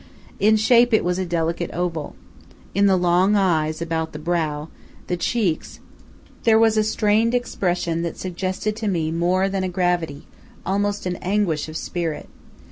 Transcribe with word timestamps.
In 0.39 0.55
shape 0.57 0.95
it 0.95 1.03
was 1.03 1.19
a 1.19 1.27
delicate 1.27 1.69
oval. 1.73 2.15
In 2.73 2.87
the 2.87 2.97
long 2.97 3.35
eyes, 3.35 3.83
about 3.83 4.13
the 4.13 4.17
brow, 4.17 4.69
the 5.05 5.15
cheeks, 5.15 5.79
there 6.43 6.57
was 6.57 6.75
a 6.75 6.83
strained 6.83 7.35
expression 7.35 8.01
that 8.01 8.17
suggested 8.17 8.75
to 8.77 8.87
me 8.87 9.11
more 9.11 9.47
than 9.47 9.63
a 9.63 9.69
gravity 9.69 10.25
almost 10.65 11.05
an 11.05 11.17
anguish 11.17 11.69
of 11.69 11.77
spirit. 11.77 12.27